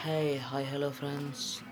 Hey, 0.00 0.36
hi, 0.36 0.62
hello 0.62 0.90
friends. 0.90 1.62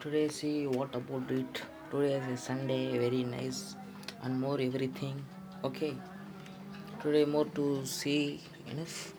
Today 0.00 0.28
see 0.28 0.66
what 0.66 0.94
about 0.94 1.30
it. 1.30 1.60
Today 1.90 2.14
is 2.14 2.26
a 2.26 2.36
Sunday, 2.44 2.96
very 2.96 3.24
nice 3.24 3.76
and 4.22 4.40
more 4.40 4.58
everything. 4.58 5.22
Okay. 5.62 5.94
Today 7.02 7.26
more 7.26 7.44
to 7.58 7.84
see 7.84 8.40
enough. 8.70 9.12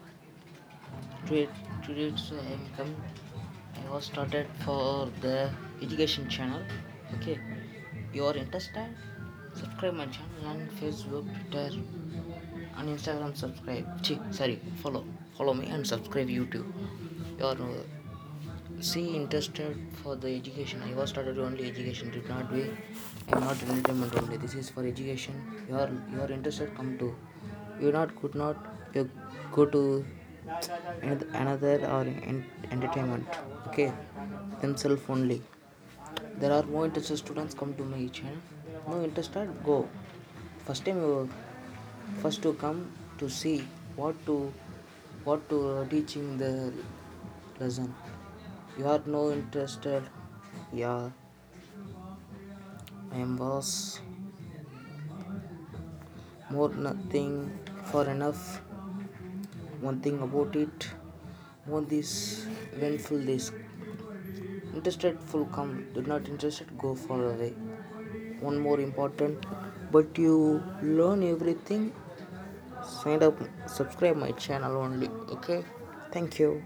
Today, 1.28 1.48
today 1.86 2.12
so 2.18 2.36
I 2.36 2.54
am 2.54 2.66
come. 2.76 2.96
I 3.78 3.94
was 3.94 4.06
started 4.06 4.48
for 4.66 5.10
the 5.22 5.52
education 5.84 6.28
channel. 6.28 6.62
Okay. 7.16 7.40
You 8.14 8.26
are 8.26 8.36
interested? 8.36 8.96
Subscribe 9.54 9.94
my 9.94 10.08
channel 10.08 10.48
on 10.48 10.70
Facebook, 10.82 11.26
Twitter, 11.52 11.70
and 12.78 12.98
Instagram. 12.98 13.38
Subscribe. 13.38 13.86
Sorry, 14.32 14.60
follow. 14.82 15.06
Follow 15.38 15.54
me 15.54 15.68
and 15.68 15.86
subscribe 15.86 16.30
YouTube. 16.30 16.66
You 17.38 17.46
are. 17.46 17.62
Uh, 17.74 17.84
see 18.82 19.16
interested 19.16 19.78
for 20.02 20.16
the 20.16 20.28
education. 20.36 20.82
I 20.88 20.94
was 20.94 21.10
started 21.10 21.38
only 21.40 21.70
education 21.70 22.12
did 22.12 22.28
not 22.28 22.52
be 22.54 22.70
i'm 23.32 23.40
not 23.42 23.62
entertainment 23.64 24.16
only. 24.22 24.38
This 24.38 24.56
is 24.56 24.70
for 24.70 24.86
education. 24.86 25.42
You 25.70 25.76
are 25.76 25.90
you 26.12 26.22
are 26.22 26.32
interested 26.32 26.76
come 26.76 26.98
to. 26.98 27.16
You 27.80 27.92
not 27.92 28.16
could 28.22 28.36
not 28.36 28.58
you 28.94 29.10
go 29.52 29.66
to 29.66 30.06
another 31.34 31.76
or 31.86 32.06
entertainment. 32.72 33.28
Okay. 33.68 33.92
Themselves 34.62 35.02
only. 35.10 35.42
There 36.40 36.52
are 36.52 36.64
more 36.64 36.86
interested 36.86 37.18
students 37.18 37.54
come 37.54 37.74
to 37.76 37.84
my 37.84 38.08
channel. 38.08 38.38
No 38.88 39.04
interested 39.04 39.50
go. 39.64 39.88
First 40.66 40.86
time 40.86 40.98
you 40.98 41.30
first 42.22 42.42
to 42.44 42.54
come 42.54 42.88
to 43.20 43.30
see 43.30 43.64
what 43.96 44.26
to 44.26 44.52
what 45.24 45.48
to 45.50 45.88
teaching 45.90 46.38
the 46.38 46.74
lesson 47.60 47.94
you 48.78 48.88
are 48.88 49.02
no 49.06 49.32
interested 49.32 50.04
yeah 50.72 51.10
i 53.12 53.18
am 53.18 53.36
boss. 53.38 54.00
More 56.50 56.70
nothing 56.70 57.52
for 57.92 58.06
enough. 58.10 58.62
One 59.82 60.00
thing 60.02 60.20
about 60.22 60.56
it 60.56 60.88
want 61.68 61.90
this 61.90 62.46
eventful 62.76 63.20
this 63.20 63.52
interested 64.74 65.20
full 65.20 65.46
come 65.58 65.72
did 65.94 66.08
not 66.08 66.28
interested 66.28 66.76
go 66.78 66.96
far 66.96 67.24
away. 67.24 67.54
One 68.40 68.60
more 68.60 68.80
important 68.80 69.46
but 69.92 70.18
you 70.18 70.64
learn 70.82 71.24
everything. 71.24 71.92
Sign 72.84 73.24
up 73.24 73.38
subscribe 73.68 74.18
my 74.18 74.32
channel 74.32 74.78
only 74.78 75.10
okay? 75.38 75.64
Thank 76.12 76.40
you 76.40 76.64